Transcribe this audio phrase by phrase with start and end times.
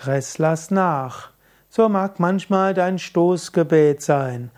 [0.00, 1.28] Stress lass nach.
[1.68, 4.50] So mag manchmal dein Stoßgebet sein.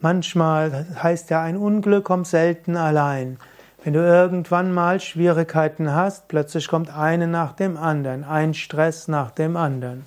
[0.00, 3.38] Manchmal heißt ja, ein Unglück kommt selten allein.
[3.84, 9.30] Wenn du irgendwann mal Schwierigkeiten hast, plötzlich kommt eine nach dem anderen, ein Stress nach
[9.30, 10.06] dem anderen.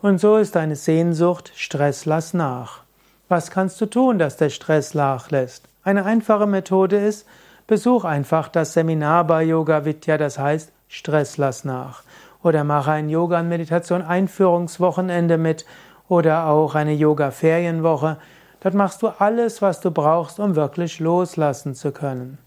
[0.00, 2.82] Und so ist deine Sehnsucht, Stress lass nach.
[3.28, 5.64] Was kannst du tun, dass der Stress nachlässt?
[5.82, 7.26] Eine einfache Methode ist,
[7.66, 12.04] besuch einfach das Seminar bei Yoga Vidya, das heißt Stress lass nach
[12.44, 15.64] oder mache ein Yoga- und Meditation-Einführungswochenende mit
[16.08, 18.18] oder auch eine Yoga-Ferienwoche.
[18.60, 22.38] Dort machst du alles, was du brauchst, um wirklich loslassen zu können.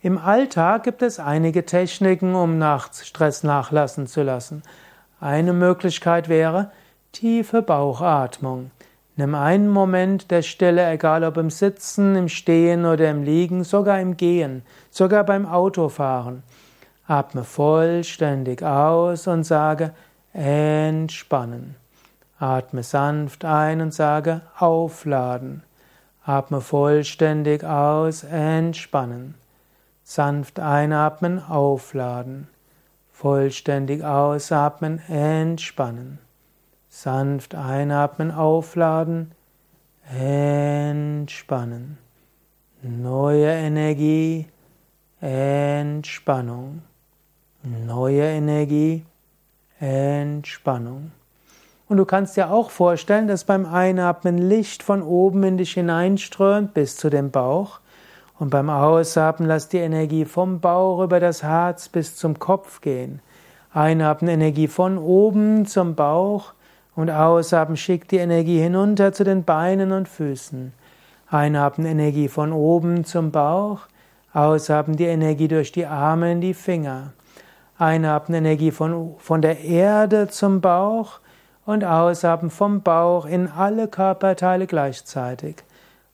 [0.00, 4.62] Im Alltag gibt es einige Techniken, um nachts Stress nachlassen zu lassen.
[5.20, 6.70] Eine Möglichkeit wäre
[7.12, 8.70] tiefe Bauchatmung.
[9.16, 14.00] Nimm einen Moment der Stille, egal ob im Sitzen, im Stehen oder im Liegen, sogar
[14.00, 16.42] im Gehen, sogar beim Autofahren.
[17.06, 19.92] Atme vollständig aus und sage
[20.32, 21.74] entspannen.
[22.38, 25.64] Atme sanft ein und sage aufladen.
[26.24, 29.34] Atme vollständig aus, entspannen.
[30.04, 32.48] Sanft einatmen, aufladen.
[33.10, 36.18] Vollständig ausatmen, entspannen.
[36.88, 39.32] Sanft einatmen, aufladen,
[40.12, 41.98] entspannen.
[42.82, 44.46] Neue Energie,
[45.20, 46.82] Entspannung
[47.62, 49.04] neue Energie,
[49.78, 51.12] Entspannung.
[51.88, 56.74] Und du kannst dir auch vorstellen, dass beim Einatmen Licht von oben in dich hineinströmt
[56.74, 57.80] bis zu dem Bauch.
[58.38, 63.20] Und beim Ausatmen lass die Energie vom Bauch über das Herz bis zum Kopf gehen.
[63.74, 66.54] Einatmen Energie von oben zum Bauch
[66.94, 70.72] und ausatmen schickt die Energie hinunter zu den Beinen und Füßen.
[71.28, 73.80] Einatmen Energie von oben zum Bauch,
[74.34, 77.12] ausatmen die Energie durch die Arme in die Finger.
[77.78, 81.20] Einatmen Energie von, von der Erde zum Bauch
[81.64, 85.56] und ausatmen vom Bauch in alle Körperteile gleichzeitig.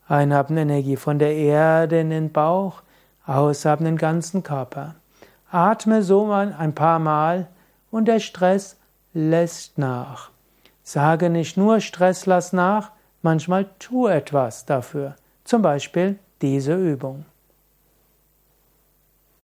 [0.06, 2.82] Einatmen Energie von der Erde in den Bauch,
[3.26, 4.94] ausatmen den ganzen Körper.
[5.50, 7.48] Atme so ein paar Mal
[7.90, 8.76] und der Stress
[9.12, 10.30] lässt nach.
[10.82, 15.16] Sage nicht nur Stress lass nach, manchmal tu etwas dafür.
[15.44, 17.24] Zum Beispiel diese Übung.